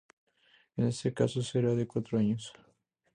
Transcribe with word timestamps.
En 0.77 0.87
este 0.87 1.13
caso 1.13 1.43
será 1.43 1.75
de 1.75 1.85
cuatro 1.85 2.17
años. 2.17 2.53